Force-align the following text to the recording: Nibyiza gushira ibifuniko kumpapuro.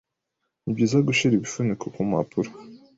Nibyiza 0.63 0.97
gushira 1.07 1.33
ibifuniko 1.35 1.85
kumpapuro. 1.93 2.49